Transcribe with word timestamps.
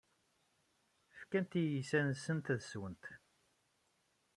Fkant 1.19 1.53
i 1.61 1.63
yiysan-nsent 1.63 2.47
ad 2.53 2.61
swent. 2.69 3.03